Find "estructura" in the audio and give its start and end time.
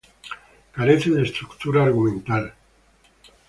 1.21-1.83